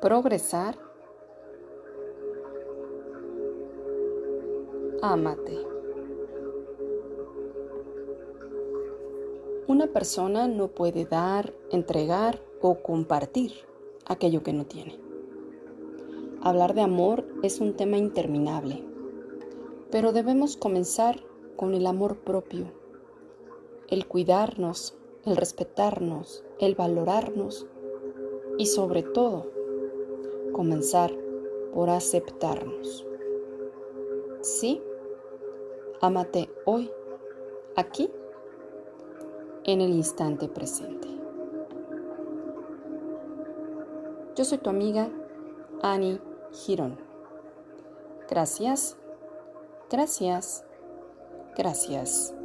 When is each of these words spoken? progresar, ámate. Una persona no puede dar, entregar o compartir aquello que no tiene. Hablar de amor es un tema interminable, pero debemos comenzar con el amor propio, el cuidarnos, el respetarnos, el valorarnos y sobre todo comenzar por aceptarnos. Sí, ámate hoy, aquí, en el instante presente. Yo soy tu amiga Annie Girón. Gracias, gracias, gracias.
progresar, 0.00 0.78
ámate. 5.02 5.58
Una 9.66 9.88
persona 9.88 10.46
no 10.46 10.68
puede 10.68 11.04
dar, 11.04 11.52
entregar 11.72 12.40
o 12.60 12.76
compartir 12.76 13.52
aquello 14.06 14.42
que 14.42 14.52
no 14.52 14.66
tiene. 14.66 14.98
Hablar 16.42 16.74
de 16.74 16.82
amor 16.82 17.26
es 17.42 17.60
un 17.60 17.74
tema 17.74 17.96
interminable, 17.96 18.84
pero 19.90 20.12
debemos 20.12 20.56
comenzar 20.56 21.20
con 21.56 21.74
el 21.74 21.86
amor 21.86 22.18
propio, 22.18 22.66
el 23.88 24.06
cuidarnos, 24.06 24.96
el 25.24 25.36
respetarnos, 25.36 26.44
el 26.60 26.76
valorarnos 26.76 27.66
y 28.58 28.66
sobre 28.66 29.02
todo 29.02 29.57
comenzar 30.52 31.12
por 31.72 31.90
aceptarnos. 31.90 33.06
Sí, 34.40 34.82
ámate 36.00 36.50
hoy, 36.64 36.90
aquí, 37.76 38.10
en 39.64 39.80
el 39.80 39.90
instante 39.90 40.48
presente. 40.48 41.08
Yo 44.34 44.44
soy 44.44 44.58
tu 44.58 44.70
amiga 44.70 45.10
Annie 45.82 46.20
Girón. 46.52 46.98
Gracias, 48.28 48.96
gracias, 49.90 50.64
gracias. 51.56 52.37